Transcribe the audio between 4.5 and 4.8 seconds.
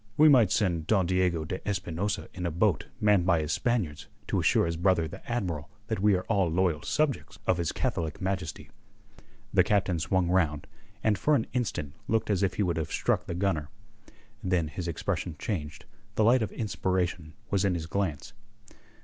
his